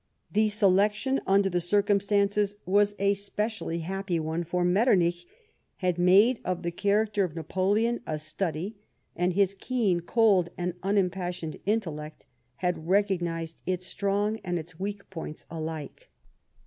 The 0.31 0.49
selection, 0.49 1.19
under 1.27 1.47
the 1.47 1.59
circumstances, 1.59 2.55
was 2.65 2.95
a 2.97 3.13
specially 3.13 3.81
happy 3.81 4.19
one, 4.19 4.43
for 4.43 4.65
Metternich 4.65 5.27
had 5.75 5.99
made 5.99 6.39
of 6.43 6.63
the 6.63 6.71
character 6.71 7.23
of 7.23 7.35
Napoleon 7.35 8.01
a 8.07 8.17
study, 8.17 8.77
and 9.15 9.33
his 9.33 9.53
keen, 9.53 9.99
cold, 10.01 10.49
and 10.57 10.73
unimpassioned 10.81 11.57
intellect 11.67 12.25
had 12.55 12.87
recognised 12.87 13.61
its 13.67 13.85
strong 13.85 14.39
and 14.43 14.57
its 14.57 14.79
weak 14.79 15.07
points 15.11 15.45
alike. 15.51 16.09